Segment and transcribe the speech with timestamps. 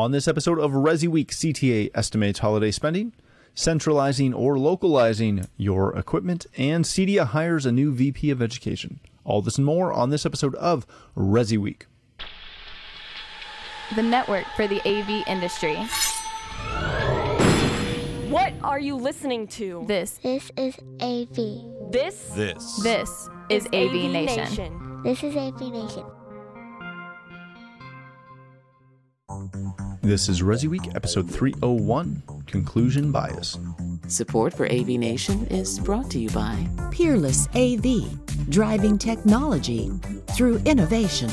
[0.00, 3.12] On this episode of Resi Week, CTA estimates holiday spending,
[3.54, 9.00] centralizing or localizing your equipment, and CEDIA hires a new VP of Education.
[9.24, 11.86] All this and more on this episode of Resi Week.
[13.94, 15.76] The network for the AV industry.
[18.30, 19.84] What are you listening to?
[19.86, 21.92] This This is AV.
[21.92, 22.82] This This.
[22.82, 25.02] this is AV, Nation.
[25.04, 26.06] This is AV Nation.
[30.02, 33.58] This is Resi Week, episode 301 Conclusion Bias.
[34.08, 39.90] Support for AV Nation is brought to you by Peerless AV, driving technology
[40.34, 41.28] through innovation.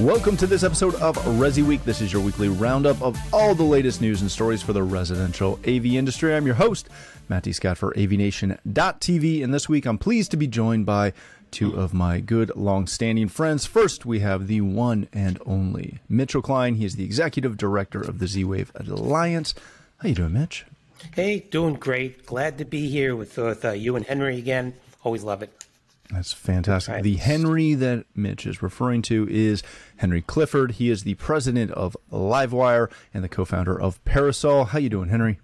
[0.00, 1.82] Welcome to this episode of Resi Week.
[1.84, 5.58] This is your weekly roundup of all the latest news and stories for the residential
[5.66, 6.34] AV industry.
[6.34, 6.90] I'm your host,
[7.30, 11.14] Matty Scott for AVNation.tv, and this week I'm pleased to be joined by
[11.50, 13.64] two of my good long-standing friends.
[13.64, 16.74] First, we have the one and only Mitchell Klein.
[16.74, 19.54] He is the executive director of the Z-Wave Alliance.
[19.96, 20.66] How you doing, Mitch?
[21.14, 22.26] Hey, doing great.
[22.26, 24.74] Glad to be here with, with uh, you and Henry again.
[25.04, 25.65] Always love it.
[26.10, 26.94] That's fantastic.
[26.94, 27.02] Right.
[27.02, 29.62] The Henry that Mitch is referring to is
[29.96, 30.72] Henry Clifford.
[30.72, 34.66] He is the president of Livewire and the co-founder of Parasol.
[34.66, 35.40] How you doing, Henry?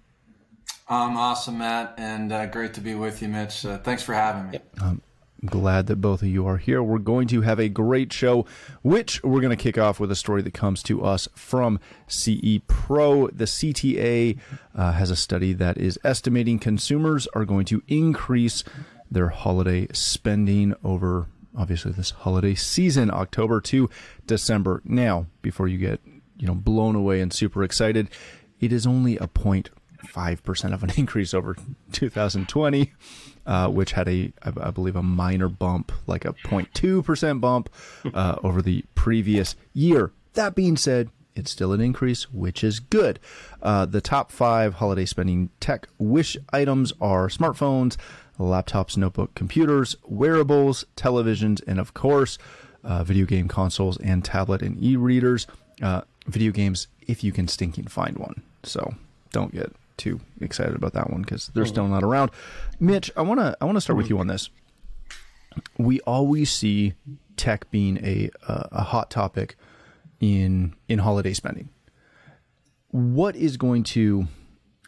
[0.87, 3.65] I'm awesome, Matt, and uh, great to be with you, Mitch.
[3.65, 4.59] Uh, thanks for having me.
[4.81, 5.01] I'm
[5.45, 6.83] glad that both of you are here.
[6.83, 8.45] We're going to have a great show,
[8.81, 12.59] which we're going to kick off with a story that comes to us from CE
[12.67, 13.27] Pro.
[13.27, 14.37] The CTA
[14.75, 18.63] uh, has a study that is estimating consumers are going to increase
[19.13, 23.89] their holiday spending over obviously this holiday season, October to
[24.25, 24.81] December.
[24.85, 26.01] Now, before you get
[26.37, 28.09] you know blown away and super excited,
[28.59, 29.69] it is only a point
[30.07, 31.55] five percent of an increase over
[31.91, 32.91] 2020,
[33.45, 37.69] uh, which had a I, believe a minor bump, like a 0.2 percent bump
[38.13, 40.11] uh, over the previous year.
[40.33, 43.19] That being said, it's still an increase, which is good.
[43.61, 47.97] Uh, the top five holiday spending tech wish items are smartphones,
[48.39, 52.37] laptops, notebook computers, wearables, televisions, and of course,
[52.83, 55.47] uh, video game consoles and tablet and e-readers.
[55.81, 58.41] Uh, video games, if you can stinking find one.
[58.63, 58.95] So
[59.31, 62.31] don't get too excited about that one because they're still not around.
[62.79, 64.49] Mitch, I wanna I wanna start with you on this.
[65.77, 66.93] We always see
[67.37, 69.55] tech being a uh, a hot topic
[70.19, 71.69] in in holiday spending.
[72.91, 74.27] What is going to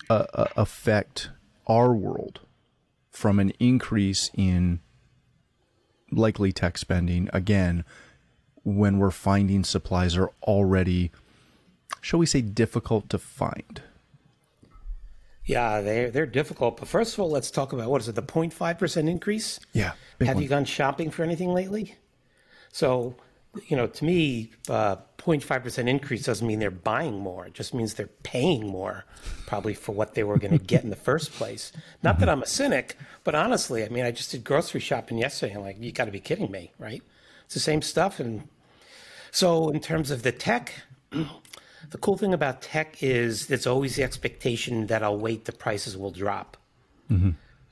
[0.09, 1.30] uh, uh, affect
[1.68, 2.40] our world
[3.16, 4.80] from an increase in
[6.12, 7.84] likely tech spending again
[8.64, 11.12] when we're finding supplies are already
[12.02, 13.81] shall we say difficult to find
[15.46, 16.78] Yeah, they're, they're difficult.
[16.78, 19.59] But first of all, let's talk about what is it, the 0.5% increase?
[19.74, 20.44] yeah Have one.
[20.44, 21.96] you gone shopping for anything lately?
[22.72, 23.16] So,
[23.68, 27.48] you know, to me, uh, 0.5% increase doesn't mean they're buying more.
[27.48, 29.06] It just means they're paying more,
[29.48, 31.72] probably for what they were going to get in the first place.
[32.04, 35.56] Not that I'm a cynic, but honestly, I mean, I just did grocery shopping yesterday.
[35.56, 37.02] I'm like, you got to be kidding me, right?
[37.46, 38.20] It's the same stuff.
[38.20, 38.48] And
[39.32, 40.74] so, in terms of the tech,
[41.12, 45.98] the cool thing about tech is there's always the expectation that I'll wait, the prices
[45.98, 46.58] will drop.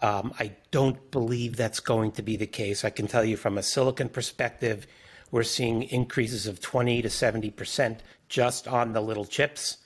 [0.02, 2.84] Um, I don't believe that's going to be the case.
[2.84, 4.86] I can tell you from a silicon perspective,
[5.34, 7.98] we're seeing increases of 20 to 70%
[8.30, 9.78] just on the little chips,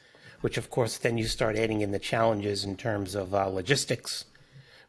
[0.41, 4.25] which of course then you start adding in the challenges in terms of uh, logistics,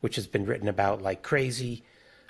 [0.01, 1.85] which has been written about like crazy.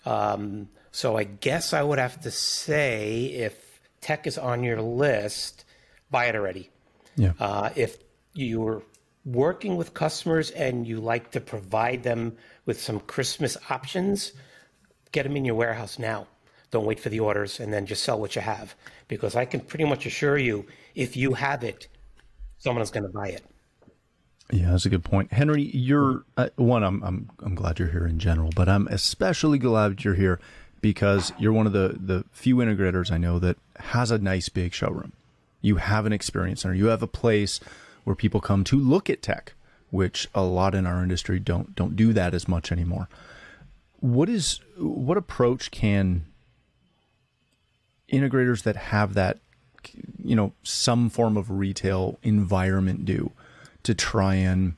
[0.05, 5.65] Um, so I guess I would have to say if tech is on your list,
[6.10, 6.69] buy it already.
[7.16, 7.97] yeah Uh, if
[8.34, 8.83] you're
[9.25, 14.33] working with customers and you like to provide them with some Christmas options,
[15.12, 16.27] get them in your warehouse now.
[16.70, 18.74] Don't wait for the orders and then just sell what you have.
[19.08, 21.88] Because I can pretty much assure you, if you have it,
[22.58, 23.44] someone is going to buy it.
[24.50, 25.62] Yeah, that's a good point, Henry.
[25.62, 26.82] You're uh, one.
[26.82, 30.40] I'm I'm I'm glad you're here in general, but I'm especially glad you're here
[30.80, 34.72] because you're one of the the few integrators I know that has a nice big
[34.72, 35.12] showroom.
[35.60, 36.74] You have an experience center.
[36.74, 37.60] You have a place
[38.04, 39.53] where people come to look at tech,
[39.91, 43.09] which a lot in our industry don't don't do that as much anymore.
[44.00, 46.24] What is what approach can
[48.13, 49.39] integrators that have that
[50.22, 53.31] you know some form of retail environment do
[53.83, 54.75] to try and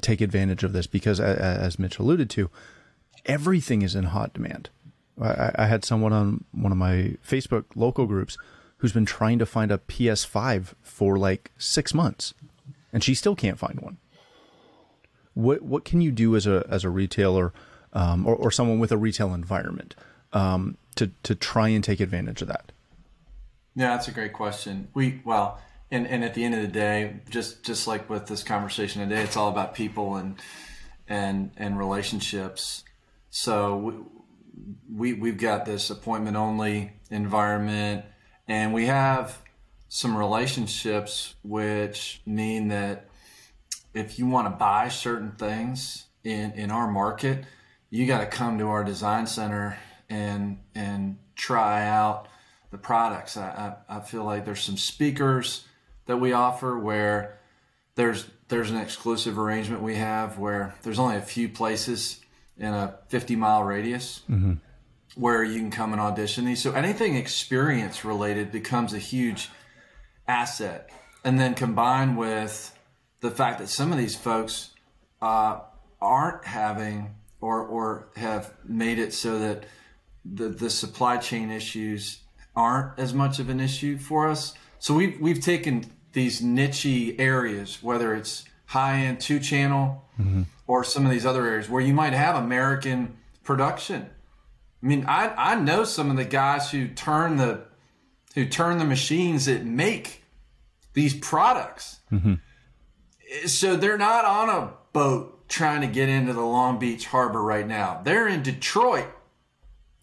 [0.00, 0.86] take advantage of this?
[0.86, 2.50] Because as mitch alluded to
[3.26, 4.70] everything is in hot demand.
[5.20, 8.38] I, I had someone on one of my facebook local groups
[8.78, 12.32] who's been trying to find a ps5 for like six months
[12.92, 13.98] and she still can't find one.
[15.34, 17.52] What what can you do as a as a retailer
[17.92, 19.94] um, or, or someone with a retail environment?
[20.32, 22.72] Um, to to try and take advantage of that
[23.74, 24.88] Yeah, that's a great question.
[24.92, 25.58] We well,
[25.90, 29.22] and and at the end of the day, just just like with this conversation today,
[29.22, 30.38] it's all about people and
[31.08, 32.84] and and relationships.
[33.30, 33.94] So we,
[34.92, 38.04] we we've got this appointment only environment,
[38.46, 39.38] and we have
[39.88, 43.08] some relationships which mean that
[43.94, 47.44] if you want to buy certain things in in our market,
[47.88, 49.78] you got to come to our design center
[50.10, 52.28] and and try out
[52.70, 53.36] the products.
[53.36, 55.64] I, I, I feel like there's some speakers
[56.06, 57.38] that we offer where
[57.94, 62.20] there's there's an exclusive arrangement we have where there's only a few places
[62.58, 64.54] in a 50 mile radius mm-hmm.
[65.14, 66.60] where you can come and audition these.
[66.60, 69.48] So anything experience related becomes a huge
[70.28, 70.90] asset.
[71.24, 72.76] And then combined with
[73.20, 74.70] the fact that some of these folks
[75.20, 75.60] uh,
[76.00, 79.64] aren't having or, or have made it so that
[80.24, 82.20] the, the supply chain issues
[82.54, 84.54] aren't as much of an issue for us.
[84.78, 86.86] So we've, we've taken these niche
[87.18, 90.42] areas, whether it's high end two channel mm-hmm.
[90.66, 94.08] or some of these other areas where you might have American production.
[94.82, 97.64] I mean, I, I know some of the guys who turn the
[98.34, 100.22] who turn the machines that make
[100.94, 102.00] these products.
[102.12, 102.34] Mm-hmm.
[103.46, 107.66] So they're not on a boat trying to get into the Long Beach harbor right
[107.66, 108.00] now.
[108.04, 109.08] They're in Detroit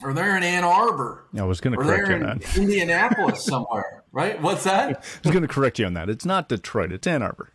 [0.03, 1.25] or they're in Ann Arbor.
[1.37, 2.57] I was going to correct you on that.
[2.57, 4.41] Indianapolis somewhere, right?
[4.41, 4.89] What's that?
[4.97, 6.09] I was going to correct you on that.
[6.09, 6.91] It's not Detroit.
[6.91, 7.49] It's Ann Arbor.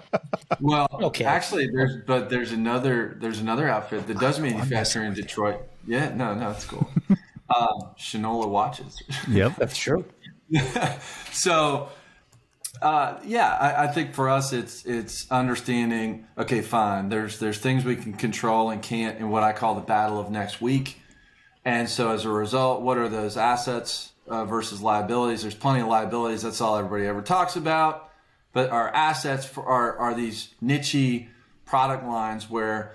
[0.60, 1.24] well, okay.
[1.24, 5.60] Actually, there's but there's another there's another outfit that does manufacture in Detroit.
[5.86, 6.90] Yeah, no, no, it's cool.
[7.08, 9.02] um, Shinola watches.
[9.28, 10.04] Yep, that's true.
[11.32, 11.88] so,
[12.82, 16.26] uh, yeah, I, I, think for us, it's it's understanding.
[16.36, 17.08] Okay, fine.
[17.08, 20.30] There's there's things we can control and can't, in what I call the battle of
[20.30, 21.00] next week.
[21.66, 25.42] And so, as a result, what are those assets uh, versus liabilities?
[25.42, 26.42] There's plenty of liabilities.
[26.42, 28.08] That's all everybody ever talks about.
[28.52, 31.26] But our assets for, are are these niche
[31.64, 32.92] product lines where,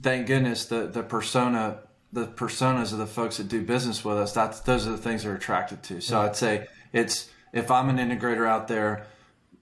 [0.00, 1.80] thank goodness, the the persona
[2.12, 4.32] the personas of the folks that do business with us.
[4.32, 6.00] That's those are the things they're attracted to.
[6.00, 6.28] So yeah.
[6.28, 9.04] I'd say it's if I'm an integrator out there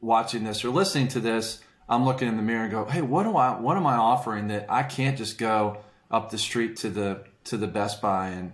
[0.02, 3.22] watching this or listening to this, I'm looking in the mirror and go, hey, what
[3.22, 5.78] do I what am I offering that I can't just go
[6.10, 8.52] up the street to the to the Best Buy and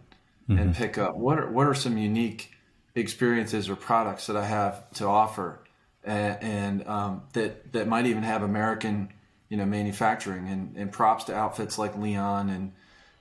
[0.48, 0.58] mm-hmm.
[0.58, 1.16] and pick up?
[1.16, 2.52] What are what are some unique
[2.94, 5.60] experiences or products that I have to offer,
[6.04, 9.12] and, and um, that that might even have American
[9.48, 12.72] you know manufacturing and, and props to outfits like Leon and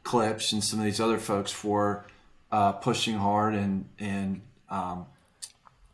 [0.03, 2.05] Klipsch and some of these other folks for
[2.51, 5.05] uh, pushing hard and and um,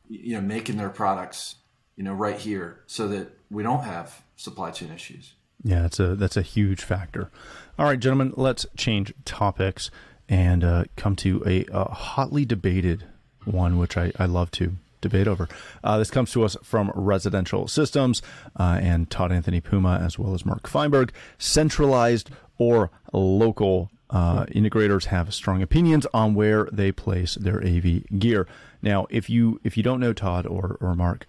[0.09, 1.55] you know making their products
[1.95, 5.33] you know right here so that we don't have supply chain issues.
[5.63, 7.31] Yeah, that's a that's a huge factor.
[7.77, 9.91] All right, gentlemen, let's change topics
[10.29, 13.05] and uh, come to a, a, hotly debated
[13.43, 15.47] one, which I, I love to debate over.
[15.83, 18.21] Uh, this comes to us from Residential Systems
[18.59, 21.11] uh, and Todd Anthony Puma, as well as Mark Feinberg.
[21.37, 28.47] Centralized or local uh, integrators have strong opinions on where they place their AV gear.
[28.81, 31.25] Now, if you if you don't know Todd or or Mark,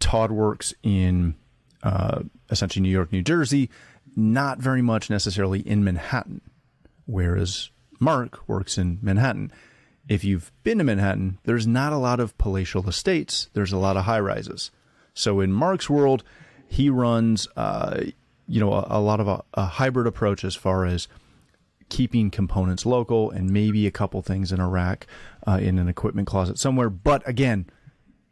[0.00, 1.34] Todd works in
[1.84, 3.70] uh, essentially New York, New Jersey,
[4.16, 6.40] not very much necessarily in Manhattan,
[7.06, 7.70] whereas
[8.00, 9.52] Mark works in Manhattan.
[10.08, 13.48] If you've been to Manhattan, there's not a lot of palatial estates.
[13.52, 14.70] There's a lot of high rises.
[15.14, 16.24] So in Mark's world,
[16.66, 18.00] he runs, uh,
[18.48, 21.08] you know, a, a lot of a, a, hybrid approach as far as
[21.88, 25.06] keeping components local and maybe a couple things in a rack
[25.46, 26.90] uh, in an equipment closet somewhere.
[26.90, 27.66] But again,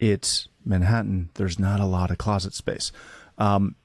[0.01, 1.31] it's Manhattan.
[1.35, 2.93] There's not a lot of closet space.
[3.39, 3.77] Um,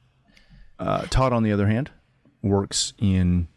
[0.80, 1.92] uh, Todd, on the other hand,
[2.42, 3.48] works in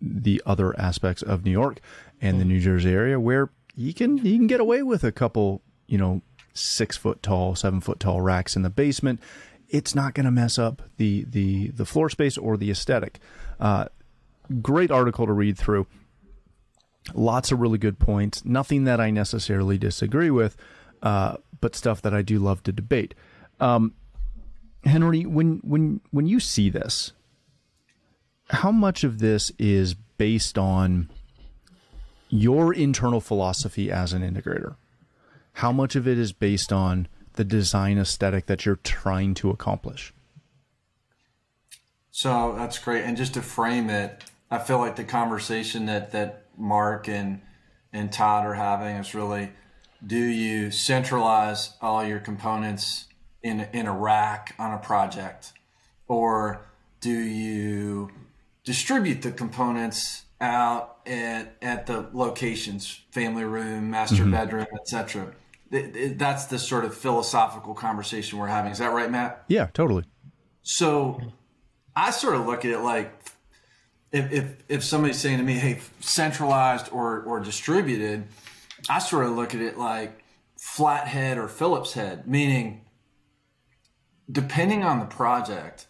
[0.00, 1.80] the other aspects of New York
[2.20, 5.62] and the New Jersey area where you can you can get away with a couple,
[5.86, 6.22] you know,
[6.54, 9.20] six foot tall, seven foot tall racks in the basement.
[9.68, 13.20] It's not going to mess up the the the floor space or the aesthetic.
[13.58, 13.86] Uh,
[14.60, 15.86] great article to read through.
[17.14, 18.44] Lots of really good points.
[18.44, 20.56] Nothing that I necessarily disagree with,
[21.02, 23.14] uh, but stuff that I do love to debate.
[23.58, 23.94] Um,
[24.84, 27.12] Henry, when when when you see this,
[28.50, 31.10] how much of this is based on
[32.28, 34.76] your internal philosophy as an integrator?
[35.54, 40.14] How much of it is based on the design aesthetic that you're trying to accomplish?
[42.10, 43.04] So that's great.
[43.04, 47.40] And just to frame it, I feel like the conversation that that Mark and
[47.92, 49.50] and Todd are having is really
[50.04, 53.06] do you centralize all your components
[53.42, 55.52] in in a rack on a project,
[56.06, 56.66] or
[57.00, 58.10] do you
[58.64, 64.32] distribute the components out at at the locations, family room, master mm-hmm.
[64.32, 65.32] bedroom, etc.
[65.70, 68.72] th- th- that's the sort of philosophical conversation we're having.
[68.72, 69.44] Is that right, Matt?
[69.48, 70.04] Yeah, totally.
[70.62, 71.20] So
[71.96, 73.12] I sort of look at it like
[74.12, 78.24] if, if, if somebody's saying to me, hey, centralized or, or distributed,
[78.88, 80.22] I sort of look at it like
[80.58, 82.82] flathead or Phillips head, meaning
[84.30, 85.86] depending on the project,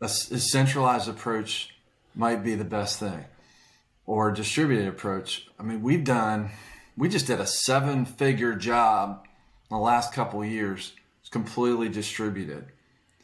[0.00, 1.74] a, a centralized approach
[2.14, 3.24] might be the best thing
[4.06, 5.46] or a distributed approach.
[5.58, 6.50] I mean, we've done,
[6.96, 9.24] we just did a seven figure job
[9.70, 10.92] in the last couple of years.
[11.20, 12.66] It's completely distributed.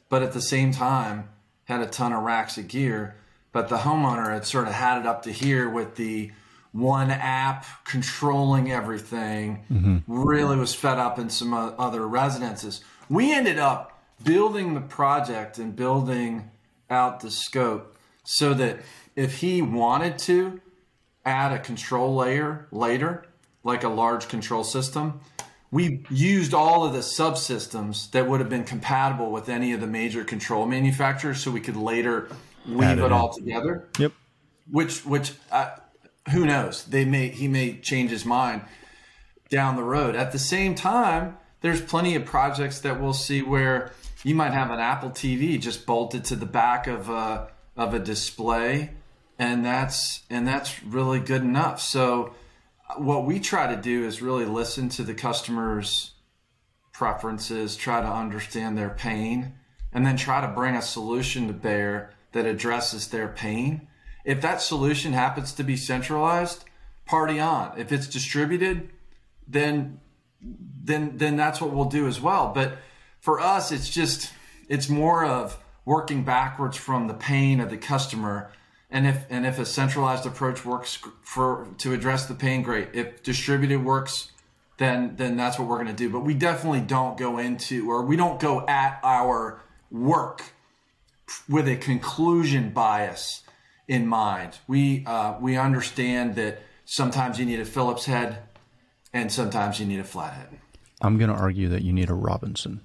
[0.08, 1.28] But at the same time,
[1.64, 3.16] had a ton of racks of gear.
[3.52, 6.30] But the homeowner had sort of had it up to here with the
[6.72, 9.98] one app controlling everything, mm-hmm.
[10.06, 12.84] really was fed up in some other residences.
[13.08, 16.50] We ended up building the project and building
[16.90, 18.80] out the scope so that
[19.16, 20.60] if he wanted to
[21.25, 23.25] add a control layer later,
[23.64, 25.20] like a large control system,
[25.70, 29.87] we used all of the subsystems that would have been compatible with any of the
[29.87, 32.28] major control manufacturers so we could later
[32.66, 33.88] weave it, it all together.
[33.98, 34.12] Yep.
[34.70, 35.70] Which, which, uh,
[36.30, 36.84] who knows?
[36.84, 38.62] They may, he may change his mind
[39.50, 40.14] down the road.
[40.14, 43.92] At the same time, there's plenty of projects that we'll see where
[44.25, 47.98] you might have an Apple TV just bolted to the back of a, of a
[47.98, 48.90] display
[49.38, 51.80] and that's, and that's really good enough.
[51.80, 52.34] So,
[52.96, 56.12] what we try to do is really listen to the customer's
[56.92, 59.54] preferences, try to understand their pain,
[59.92, 63.87] and then try to bring a solution to bear that addresses their pain.
[64.25, 66.64] If that solution happens to be centralized,
[67.06, 67.78] party on.
[67.78, 68.90] If it's distributed,
[69.46, 70.00] then
[70.40, 72.52] then then that's what we'll do as well.
[72.54, 72.78] But
[73.28, 74.32] for us, it's just
[74.70, 78.50] it's more of working backwards from the pain of the customer
[78.88, 82.88] and if and if a centralized approach works for to address the pain, great.
[82.94, 84.32] If distributed works,
[84.78, 86.08] then then that's what we're going to do.
[86.08, 90.54] But we definitely don't go into or we don't go at our work
[91.50, 93.42] with a conclusion bias
[93.87, 94.56] in mind.
[94.66, 98.38] We uh, we understand that sometimes you need a Phillips head,
[99.12, 100.49] and sometimes you need a flathead.
[101.02, 102.80] I'm going to argue that you need a Robinson.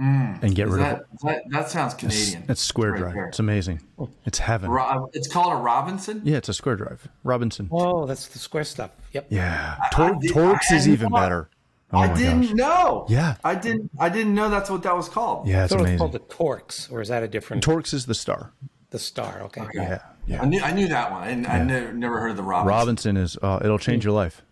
[0.00, 0.42] Mm.
[0.42, 1.06] and get Is rid that, of it.
[1.22, 2.42] That, that sounds Canadian.
[2.42, 3.14] It's, it's square Right drive.
[3.14, 3.28] there.
[3.28, 3.80] It's amazing.
[4.26, 4.70] It's heaven.
[4.70, 6.20] Ro- it's called a Robinson.
[6.22, 7.08] yeah, it's a square drive.
[7.24, 7.68] Robinson.
[7.72, 8.90] Oh, that's the square stuff.
[9.12, 9.28] Yep.
[9.30, 11.50] Yeah, I Tor- did- Torx is even no- better.
[11.92, 12.52] Oh I didn't gosh.
[12.54, 13.06] know.
[13.08, 13.36] Yeah.
[13.44, 13.90] I didn't.
[13.98, 15.46] I didn't know that's what that was called.
[15.46, 15.98] Yeah, I it's thought it was amazing.
[15.98, 17.64] called the Torx, or is that a different?
[17.64, 18.52] Torx is the star.
[18.90, 19.40] the Star.
[19.44, 19.64] Okay.
[19.72, 20.42] Yeah, yeah.
[20.42, 20.60] I knew.
[20.60, 22.76] I knew that one, and I never, never heard of the Robinson.
[22.76, 23.38] Robinson is.
[23.40, 24.42] Uh, it'll change your life.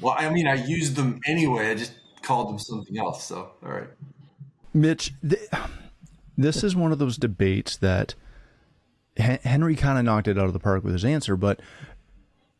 [0.00, 1.70] Well, I mean, I used them anyway.
[1.70, 3.24] I just called them something else.
[3.24, 3.88] So, all right.
[4.76, 5.48] Mitch, th-
[6.36, 8.14] this is one of those debates that
[9.16, 11.60] Hen- Henry kind of knocked it out of the park with his answer, but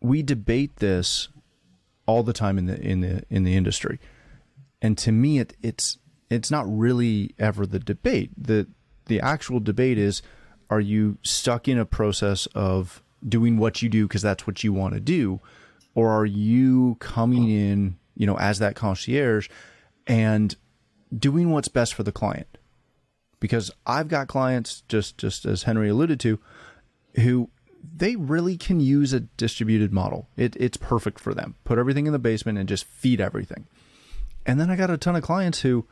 [0.01, 1.29] we debate this
[2.07, 4.01] all the time in the in the in the industry,
[4.81, 5.99] and to me, it, it's
[6.31, 8.31] it's not really ever the debate.
[8.37, 8.67] the
[9.07, 10.23] The actual debate is:
[10.71, 14.73] Are you stuck in a process of doing what you do because that's what you
[14.73, 15.41] want to do,
[15.95, 19.49] or are you coming in, you know, as that concierge
[20.07, 20.55] and
[21.17, 22.59] doing what's best for the client?
[23.41, 26.39] because I've got clients just just as Henry alluded to
[27.17, 27.51] who
[27.97, 30.29] they really can use a distributed model.
[30.37, 31.55] It, it's perfect for them.
[31.65, 33.67] Put everything in the basement and just feed everything.
[34.45, 35.87] And then I got a ton of clients who,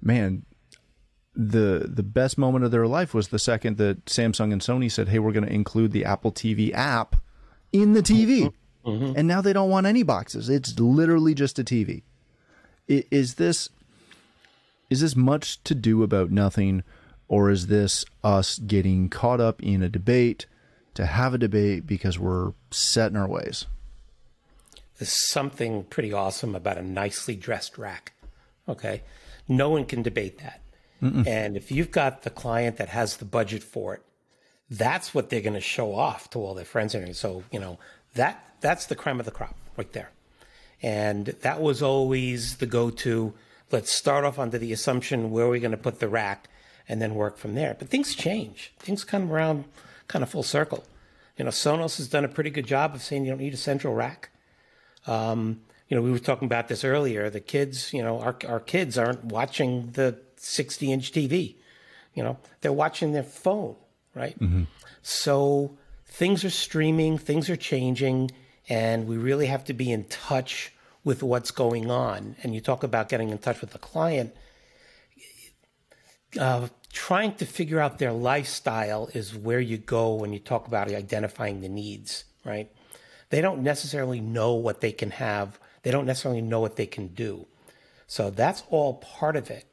[0.00, 0.44] man,
[1.34, 5.08] the the best moment of their life was the second that Samsung and Sony said,
[5.08, 7.16] "Hey, we're going to include the Apple TV app
[7.72, 8.56] in the TV." Mm-hmm.
[8.88, 9.12] Mm-hmm.
[9.16, 10.48] And now they don't want any boxes.
[10.48, 12.02] It's literally just a TV.
[12.88, 13.68] Is this
[14.90, 16.82] is this much to do about nothing
[17.28, 20.46] or is this us getting caught up in a debate
[20.94, 23.66] to have a debate because we're set in our ways
[24.98, 28.12] There's something pretty awesome about a nicely dressed rack.
[28.68, 29.02] Okay.
[29.48, 30.60] No one can debate that.
[31.26, 34.02] And if you've got the client that has the budget for it,
[34.68, 36.94] that's what they're going to show off to all their friends.
[36.94, 37.78] And so, you know,
[38.14, 40.10] that that's the creme of the crop right there.
[40.82, 43.32] And that was always the go to.
[43.70, 46.48] Let's start off under the assumption where we're going to put the rack
[46.88, 47.76] and then work from there.
[47.78, 48.72] But things change.
[48.78, 49.64] Things come around
[50.08, 50.84] kind of full circle.
[51.36, 53.58] You know, Sonos has done a pretty good job of saying you don't need a
[53.58, 54.30] central rack.
[55.06, 57.30] Um, you know, we were talking about this earlier.
[57.30, 61.56] The kids, you know, our, our kids aren't watching the 60 inch TV.
[62.14, 63.76] You know, they're watching their phone,
[64.14, 64.36] right?
[65.02, 68.32] So things are streaming, things are changing,
[68.68, 70.72] and we really have to be in touch
[71.04, 72.36] with what's going on.
[72.42, 74.34] And you talk about getting in touch with the client.
[76.38, 80.88] Uh, trying to figure out their lifestyle is where you go when you talk about
[80.88, 82.70] identifying the needs, right?
[83.30, 85.58] They don't necessarily know what they can have.
[85.82, 87.46] They don't necessarily know what they can do.
[88.06, 89.66] So that's all part of it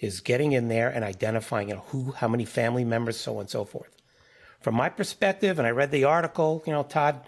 [0.00, 3.40] is getting in there and identifying you know, who, how many family members, so on
[3.42, 3.94] and so forth.
[4.60, 7.20] From my perspective, and I read the article, you know, Todd,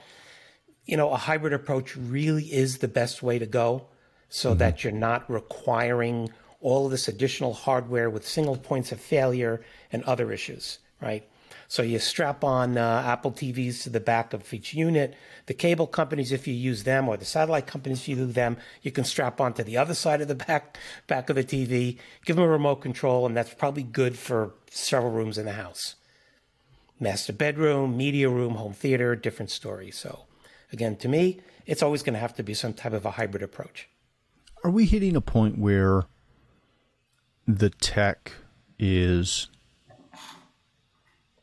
[0.90, 3.87] you know, a hybrid approach really is the best way to go
[4.28, 4.59] so mm-hmm.
[4.59, 6.28] that you're not requiring
[6.61, 11.25] all of this additional hardware with single points of failure and other issues, right?
[11.68, 15.14] So you strap on uh, Apple TVs to the back of each unit.
[15.47, 18.56] The cable companies, if you use them, or the satellite companies, if you use them,
[18.82, 21.99] you can strap onto the other side of the back back of the TV.
[22.25, 25.94] Give them a remote control, and that's probably good for several rooms in the house.
[26.99, 29.92] Master bedroom, media room, home theater, different story.
[29.92, 30.25] So,
[30.72, 33.42] again, to me, it's always going to have to be some type of a hybrid
[33.42, 33.88] approach.
[34.64, 36.04] Are we hitting a point where
[37.46, 38.32] the tech
[38.78, 39.48] is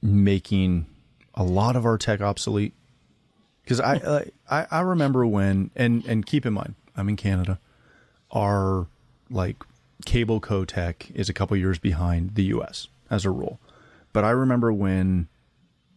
[0.01, 0.85] making
[1.33, 2.73] a lot of our tech obsolete.
[3.63, 7.59] Because I, uh, I I remember when and and keep in mind I'm in Canada,
[8.31, 8.87] our
[9.29, 9.57] like
[10.05, 12.87] cable co tech is a couple years behind the U.S.
[13.09, 13.59] as a rule,
[14.13, 15.27] but I remember when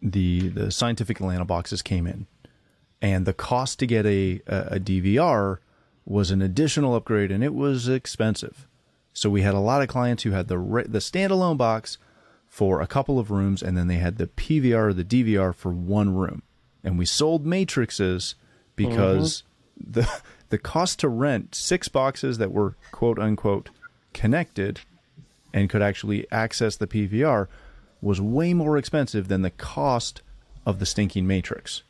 [0.02, 2.26] the the scientific Atlanta boxes came in,
[3.02, 5.58] and the cost to get a, a, DVR
[6.04, 8.66] was an additional upgrade, and it was expensive.
[9.12, 10.56] So we had a lot of clients who had the
[10.88, 11.98] the standalone box
[12.48, 15.72] for a couple of rooms, and then they had the PVR or the DVR for
[15.72, 16.42] one room.
[16.82, 18.34] And we sold matrices
[18.76, 19.42] because
[19.82, 20.00] mm-hmm.
[20.00, 23.70] the the cost to rent six boxes that were quote unquote
[24.12, 24.80] connected
[25.52, 27.48] and could actually access the PVR
[28.00, 30.22] was way more expensive than the cost
[30.64, 31.82] of the stinking matrix.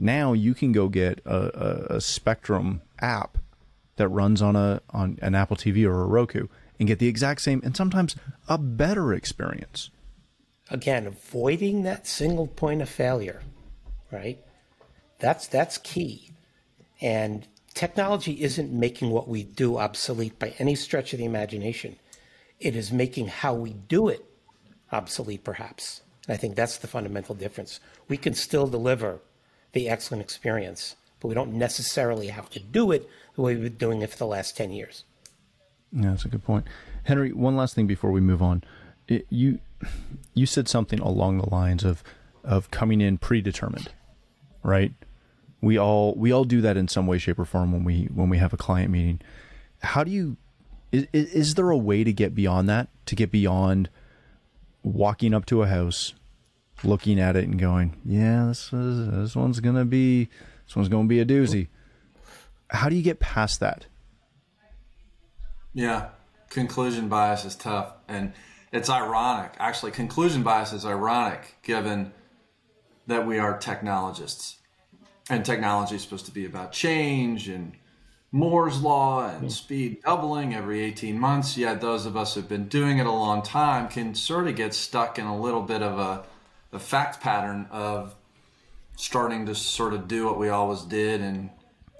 [0.00, 1.36] Now you can go get a,
[1.92, 3.36] a, a Spectrum app
[3.96, 6.46] that runs on a on an Apple TV or a Roku
[6.78, 8.16] and get the exact same and sometimes
[8.48, 9.90] a better experience.
[10.70, 13.42] Again, avoiding that single point of failure,
[14.10, 14.42] right?
[15.18, 16.30] That's that's key.
[17.02, 21.96] And technology isn't making what we do obsolete by any stretch of the imagination.
[22.58, 24.24] It is making how we do it
[24.92, 26.00] obsolete, perhaps.
[26.26, 27.80] And I think that's the fundamental difference.
[28.08, 29.20] We can still deliver
[29.72, 33.88] the excellent experience, but we don't necessarily have to do it the way we've been
[33.88, 35.04] doing it for the last 10 years.
[35.92, 36.66] Yeah, that's a good point.
[37.04, 38.62] Henry, one last thing before we move on.
[39.08, 39.58] It, you
[40.34, 42.04] you said something along the lines of
[42.44, 43.92] of coming in predetermined,
[44.62, 44.92] right?
[45.60, 48.28] We all we all do that in some way, shape, or form when we when
[48.28, 49.20] we have a client meeting.
[49.82, 50.36] How do you
[50.92, 52.88] is, is there a way to get beyond that?
[53.06, 53.88] To get beyond
[54.82, 56.14] walking up to a house,
[56.84, 60.28] looking at it, and going, "Yeah, this is, this one's gonna be
[60.66, 61.68] this one's gonna be a doozy."
[62.68, 63.86] How do you get past that?
[65.74, 66.10] Yeah,
[66.48, 68.32] conclusion bias is tough, and
[68.72, 69.54] it's ironic.
[69.58, 72.12] Actually, conclusion bias is ironic given
[73.06, 74.58] that we are technologists,
[75.28, 77.72] and technology is supposed to be about change and
[78.32, 81.56] Moore's law and speed doubling every 18 months.
[81.56, 84.72] Yet those of us who've been doing it a long time can sort of get
[84.72, 86.24] stuck in a little bit of a,
[86.72, 88.14] a fact pattern of
[88.96, 91.50] starting to sort of do what we always did and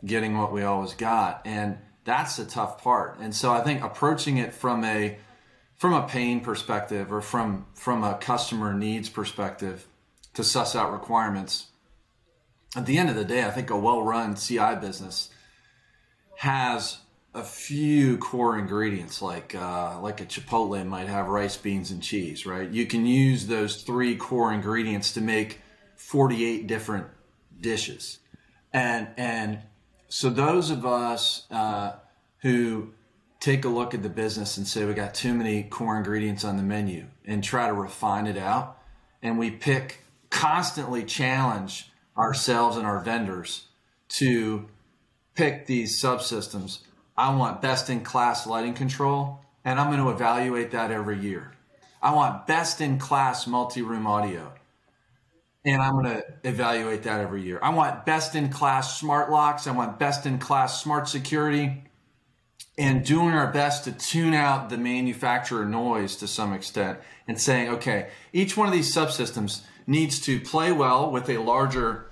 [0.04, 1.42] getting what we always got.
[1.44, 3.18] And that's the tough part.
[3.20, 5.18] And so I think approaching it from a
[5.76, 9.86] from a pain perspective or from from a customer needs perspective
[10.34, 11.66] to suss out requirements.
[12.76, 15.30] At the end of the day, I think a well-run CI business
[16.36, 16.98] has
[17.34, 22.44] a few core ingredients like uh, like a Chipotle might have rice, beans, and cheese,
[22.44, 22.68] right?
[22.68, 25.60] You can use those three core ingredients to make
[25.96, 27.06] 48 different
[27.60, 28.18] dishes,
[28.72, 29.60] and and
[30.08, 31.92] so those of us uh,
[32.42, 32.90] who
[33.38, 36.56] take a look at the business and say we got too many core ingredients on
[36.56, 38.76] the menu and try to refine it out,
[39.22, 43.66] and we pick constantly challenge ourselves and our vendors
[44.08, 44.68] to
[45.34, 46.80] pick these subsystems.
[47.20, 51.52] I want best in class lighting control, and I'm going to evaluate that every year.
[52.02, 54.52] I want best in class multi room audio
[55.64, 57.58] and I'm going to evaluate that every year.
[57.62, 59.66] I want best in class smart locks.
[59.66, 61.84] I want best in class smart security
[62.78, 67.68] and doing our best to tune out the manufacturer noise to some extent and saying,
[67.68, 72.09] okay, each one of these subsystems needs to play well with a larger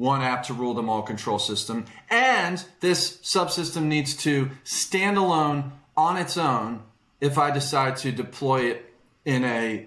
[0.00, 1.84] one app to rule them all control system.
[2.08, 6.82] And this subsystem needs to stand alone on its own
[7.20, 9.86] if I decide to deploy it in a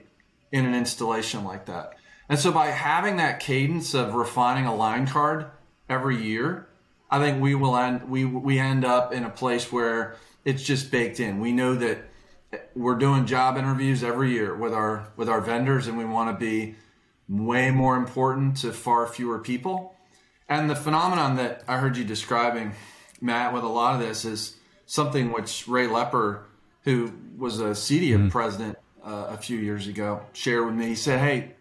[0.52, 1.96] in an installation like that.
[2.30, 5.48] And so by having that cadence of refining a line card
[5.90, 6.68] every year,
[7.10, 10.92] I think we will end we we end up in a place where it's just
[10.92, 11.40] baked in.
[11.40, 11.98] We know that
[12.76, 16.46] we're doing job interviews every year with our with our vendors and we want to
[16.46, 16.76] be
[17.28, 19.93] way more important to far fewer people.
[20.54, 22.74] And the phenomenon that I heard you describing,
[23.20, 26.44] Matt, with a lot of this is something which Ray Lepper,
[26.84, 28.28] who was a CEDIA mm-hmm.
[28.30, 30.90] president uh, a few years ago, shared with me.
[30.90, 31.56] He said, "Hey,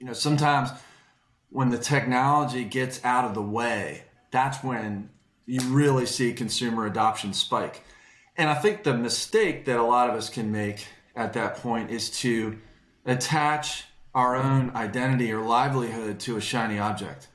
[0.00, 0.70] you know, sometimes
[1.50, 5.10] when the technology gets out of the way, that's when
[5.46, 7.84] you really see consumer adoption spike."
[8.36, 11.92] And I think the mistake that a lot of us can make at that point
[11.92, 12.58] is to
[13.06, 13.84] attach
[14.16, 17.28] our own identity or livelihood to a shiny object.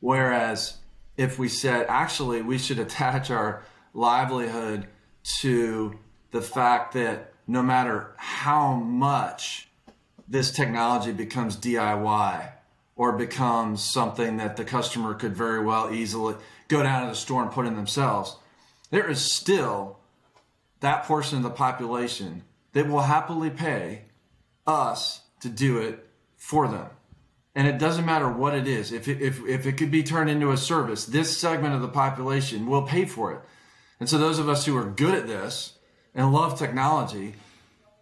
[0.00, 0.76] Whereas
[1.16, 4.86] if we said, actually, we should attach our livelihood
[5.40, 5.98] to
[6.30, 9.68] the fact that no matter how much
[10.28, 12.52] this technology becomes DIY
[12.94, 16.34] or becomes something that the customer could very well easily
[16.68, 18.36] go down to the store and put in themselves,
[18.90, 19.98] there is still
[20.80, 24.02] that portion of the population that will happily pay
[24.66, 26.06] us to do it
[26.36, 26.88] for them.
[27.58, 28.92] And it doesn't matter what it is.
[28.92, 31.88] If it, if, if it could be turned into a service, this segment of the
[31.88, 33.40] population will pay for it.
[33.98, 35.72] And so those of us who are good at this
[36.14, 37.34] and love technology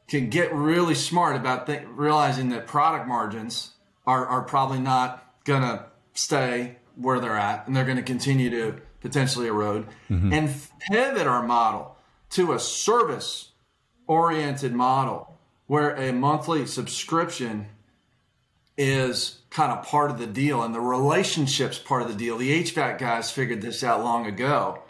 [0.09, 3.71] can get really smart about th- realizing that product margins
[4.07, 8.51] are, are probably not going to stay where they're at and they're going to continue
[8.51, 10.35] to potentially erode mm-hmm.
[10.35, 11.97] and pivot our model
[12.29, 13.53] to a service
[14.07, 17.69] oriented model where a monthly subscription
[18.77, 22.37] is kind of part of the deal and the relationships part of the deal.
[22.37, 24.83] The HVAC guys figured this out long ago.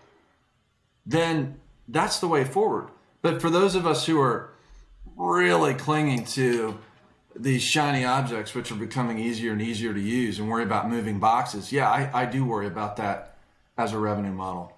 [1.05, 2.89] Then that's the way forward.
[3.23, 4.51] But for those of us who are
[5.17, 6.79] really clinging to
[7.35, 11.21] these shiny objects, which are becoming easier and easier to use, and worry about moving
[11.21, 13.37] boxes, yeah, I, I do worry about that
[13.79, 14.73] as a revenue model.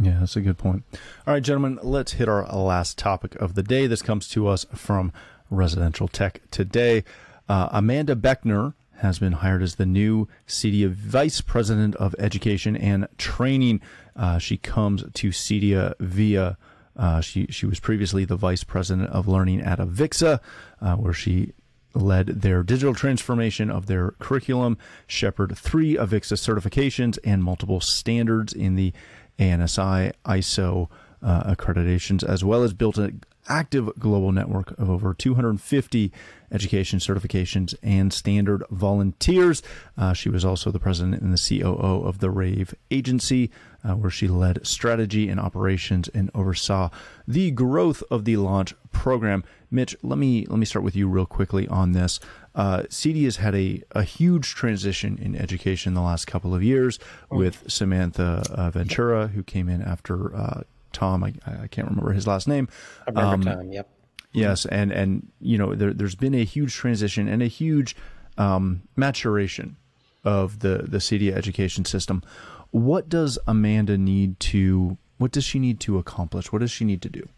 [0.00, 0.82] Yeah, that's a good point.
[1.26, 3.86] All right, gentlemen, let's hit our last topic of the day.
[3.86, 5.12] This comes to us from
[5.50, 7.04] Residential Tech Today.
[7.48, 13.06] Uh, Amanda Beckner has been hired as the new CEDIA Vice President of Education and
[13.18, 13.80] Training.
[14.16, 16.56] Uh, she comes to CEDIA via.
[16.96, 20.38] Uh, she she was previously the vice president of learning at Avixa,
[20.80, 21.52] uh, where she
[21.92, 28.76] led their digital transformation of their curriculum, shepherded three Avixa certifications and multiple standards in
[28.76, 28.92] the
[29.38, 30.88] ANSI ISO
[31.22, 36.12] uh, accreditations, as well as built an active global network of over 250
[36.52, 39.62] education certifications and standard volunteers.
[39.98, 43.50] Uh, she was also the president and the COO of the RAVE agency,
[43.82, 46.90] uh, where she led strategy and operations and oversaw
[47.26, 49.44] the growth of the launch program.
[49.70, 52.20] Mitch, let me let me start with you real quickly on this.
[52.54, 56.62] Uh, CEDIA has had a, a huge transition in education in the last couple of
[56.62, 60.62] years with Samantha uh, Ventura, who came in after uh,
[60.94, 61.22] Tom.
[61.24, 62.68] I, I can't remember his last name.
[63.06, 63.72] I remember um, Tom.
[63.72, 63.90] Yep.
[64.32, 67.94] Yes, and and you know there, has been a huge transition and a huge
[68.36, 69.76] um, maturation
[70.24, 72.22] of the the CEDIA education system.
[72.70, 74.98] What does Amanda need to?
[75.18, 76.52] What does she need to accomplish?
[76.52, 77.28] What does she need to do?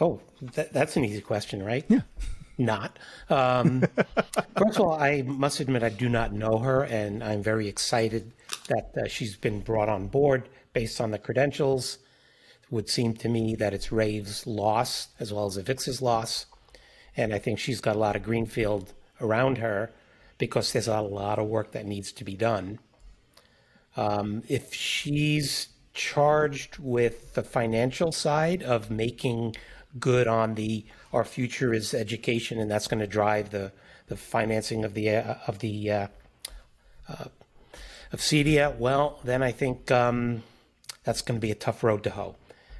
[0.00, 1.84] Oh, that, that's an easy question, right?
[1.88, 2.02] Yeah.
[2.58, 2.98] Not.
[3.28, 3.80] Um,
[4.56, 8.32] first of all, I must admit I do not know her, and I'm very excited
[8.68, 11.98] that uh, she's been brought on board based on the credentials
[12.70, 16.46] would seem to me that it's Rave's loss as well as Avixa's loss.
[17.16, 19.92] And I think she's got a lot of greenfield around her
[20.38, 22.78] because there's a lot of work that needs to be done.
[23.96, 29.56] Um, if she's charged with the financial side of making
[29.98, 33.72] good on the our future is education, and that's going to drive the
[34.08, 36.06] the financing of the uh, of the uh,
[37.08, 37.24] uh,
[38.12, 40.42] of CEDIA, well, then I think um,
[41.04, 42.36] that's going to be a tough road to hoe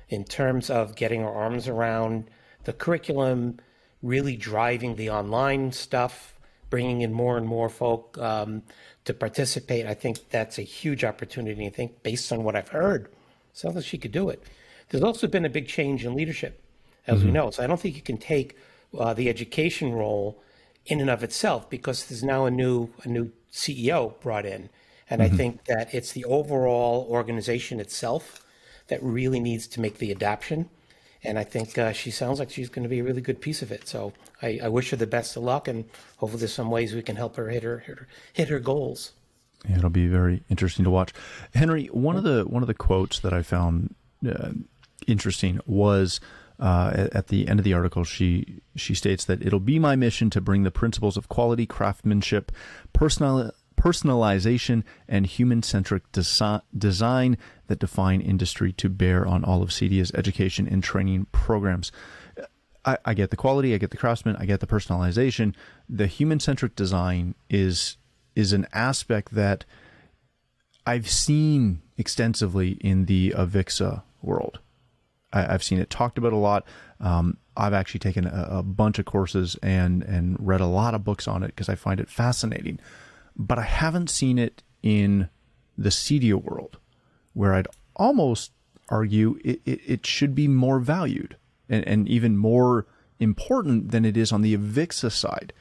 [0.09, 2.31] in terms of getting our arms around
[2.65, 3.59] the curriculum,
[4.03, 6.35] really driving the online stuff,
[6.71, 8.63] bringing in more and more folk um,
[9.05, 9.87] to participate.
[9.87, 11.67] I think that's a huge opportunity.
[11.67, 13.09] I think, based on what I've heard,
[13.53, 14.43] sounds like she could do it.
[14.89, 16.63] There's also been a big change in leadership,
[17.07, 17.27] as mm-hmm.
[17.27, 17.51] we know.
[17.51, 18.57] So I don't think you can take
[18.97, 20.41] uh, the education role
[20.87, 24.69] in and of itself because there's now a new a new CEO brought in,
[25.11, 25.35] and mm-hmm.
[25.35, 28.46] I think that it's the overall organization itself
[28.89, 30.69] that really needs to make the adaptation.
[31.25, 33.63] And I think uh, she sounds like she's going to be a really good piece
[33.63, 33.89] of it.
[33.89, 35.85] So I, I, wish her the best of luck, and
[36.19, 39.13] hopefully there's some ways we can help her hit her hit her, hit her goals.
[39.69, 41.13] Yeah, it'll be very interesting to watch.
[41.55, 43.95] Henry, one of the one of the quotes that I found
[44.29, 44.51] uh,
[45.07, 46.21] interesting was
[46.61, 48.05] uh, at, the end of the article.
[48.05, 52.53] She she states that it'll be my mission to bring the principles of quality, craftsmanship,
[52.93, 53.51] personal
[53.87, 60.11] personalization, and human centric desi- design that define industry to bear on all of CEDIA's
[60.13, 61.93] education and training programs.
[62.85, 65.55] I, I get the quality, I get the craftsman, I get the personalization.
[65.89, 67.97] The human centric design is
[68.35, 69.65] is an aspect that
[70.85, 74.59] I've seen extensively in the Avixa world.
[75.33, 76.67] I, have seen it talked about a lot.
[77.01, 81.05] Um, I've actually taken a, a, bunch of courses and and read a lot of
[81.05, 82.81] books on it because I find it fascinating.
[83.37, 85.29] But I haven't seen it in
[85.77, 86.79] the CEDIA world,
[87.35, 88.53] where I'd almost
[88.89, 91.37] argue it, it, it should be more valued
[91.69, 92.87] and, and even more
[93.19, 95.53] important than it is on the Avixa side.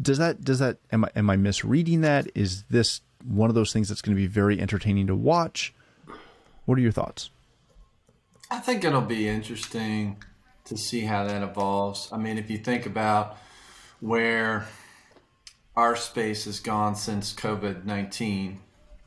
[0.00, 2.30] Does that does that am I am I misreading that?
[2.34, 5.74] Is this one of those things that's going to be very entertaining to watch?
[6.64, 7.30] What are your thoughts?
[8.50, 10.22] I think it'll be interesting
[10.64, 12.08] to see how that evolves.
[12.12, 13.36] I mean, if you think about
[14.00, 14.66] where
[15.76, 18.60] our space has gone since COVID 19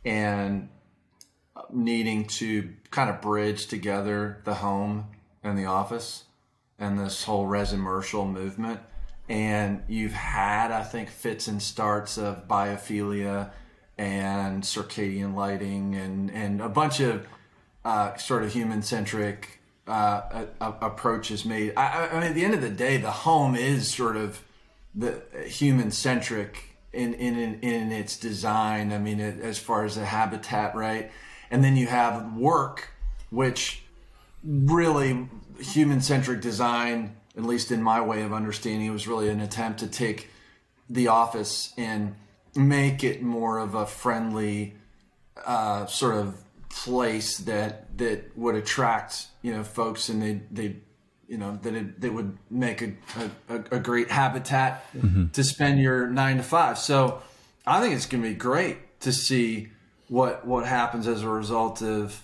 [0.06, 0.70] and
[1.72, 5.08] needing to kind of bridge together the home
[5.44, 6.24] and the office
[6.80, 8.80] and this whole residential movement.
[9.30, 13.52] And you've had, I think, fits and starts of biophilia
[13.98, 17.26] and circadian lighting and, and a bunch of
[17.86, 21.74] uh, sort of human centric uh, approach is made.
[21.76, 24.42] I, I, mean, at the end of the day, the home is sort of
[24.96, 28.94] the human centric in, in in its design.
[28.94, 31.12] I mean, it, as far as the habitat, right?
[31.50, 32.90] And then you have work,
[33.30, 33.84] which
[34.44, 35.28] really
[35.60, 39.80] human centric design, at least in my way of understanding, it was really an attempt
[39.80, 40.30] to take
[40.90, 42.16] the office and
[42.56, 44.76] make it more of a friendly
[45.46, 46.38] uh, sort of
[46.70, 50.76] place that that would attract you know folks and they they
[51.28, 52.94] you know that it, they would make a,
[53.50, 55.28] a, a great habitat mm-hmm.
[55.28, 57.22] to spend your nine to five so
[57.66, 59.70] i think it's going to be great to see
[60.08, 62.22] what what happens as a result of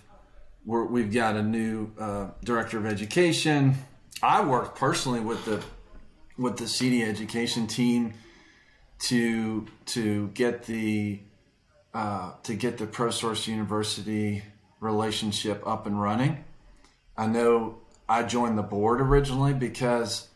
[0.65, 3.75] we have got a new uh, director of education
[4.21, 5.63] i worked personally with the
[6.39, 8.13] with the CEDIA education team
[8.99, 11.19] to to get the
[11.93, 14.43] uh, to get the ProSource University
[14.79, 16.43] relationship up and running.
[17.17, 17.79] I know
[18.09, 20.27] I joined the board originally because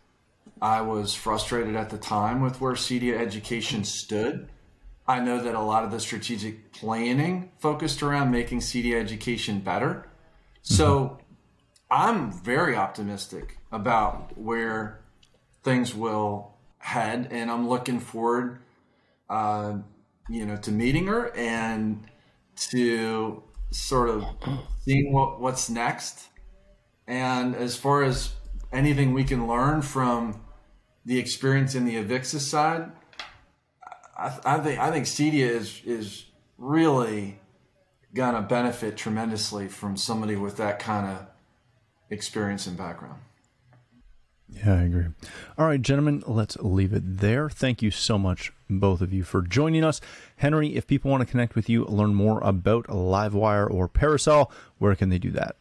[0.62, 4.48] I was frustrated at the time with where CEDIA education stood.
[5.08, 10.08] I know that a lot of the strategic planning focused around making CEDIA education better.
[10.62, 11.18] So
[11.92, 15.02] I'm very optimistic about where
[15.64, 18.60] things will head, and I'm looking forward
[19.30, 19.78] uh,
[20.30, 22.06] you know, to meeting her and
[22.56, 24.24] to sort of
[24.82, 26.30] seeing what what's next.
[27.08, 28.34] And as far as
[28.72, 30.42] anything we can learn from
[31.06, 32.92] the experience in the Avixa side,
[34.18, 36.26] I, I think I think CEDIA is is
[36.58, 37.40] really
[38.14, 41.26] gonna benefit tremendously from somebody with that kind of
[42.10, 43.20] experience and background.
[44.48, 45.06] Yeah, I agree.
[45.58, 47.50] All right, gentlemen, let's leave it there.
[47.50, 50.00] Thank you so much, both of you, for joining us.
[50.38, 54.96] Henry, if people want to connect with you, learn more about Livewire or Parasol, where
[54.96, 55.56] can they do that?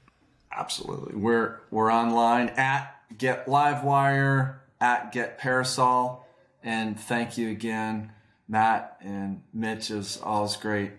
[0.54, 1.16] Absolutely.
[1.16, 6.26] We're we're online at Get Livewire, at Get Parasol.
[6.62, 8.12] And thank you again,
[8.48, 9.90] Matt and Mitch.
[9.90, 10.92] Is always great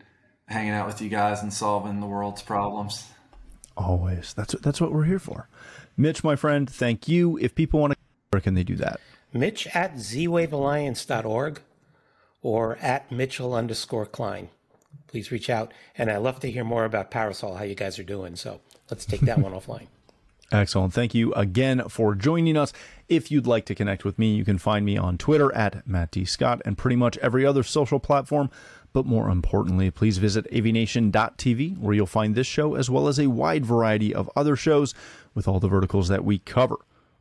[0.48, 3.08] hanging out with you guys and solving the world's problems.
[3.78, 4.34] Always.
[4.34, 5.48] That's that's what we're here for.
[5.96, 7.38] Mitch, my friend, thank you.
[7.38, 8.00] If people want to,
[8.32, 9.00] where can they do that?
[9.32, 11.62] Mitch at zwavealliance.org
[12.42, 14.50] or at Mitchell underscore Klein.
[15.08, 15.74] Please reach out.
[15.98, 18.36] And I'd love to hear more about Parasol, how you guys are doing.
[18.36, 19.88] So let's take that one offline.
[20.52, 20.94] Excellent.
[20.94, 22.74] Thank you again for joining us.
[23.10, 26.12] If you'd like to connect with me, you can find me on Twitter at Matt
[26.12, 26.26] D.
[26.26, 28.52] Scott and pretty much every other social platform.
[28.94, 33.28] But more importantly, please visit avnation.tv where you'll find this show as well as a
[33.28, 34.94] wide variety of other shows
[35.34, 36.76] with all the verticals that we cover.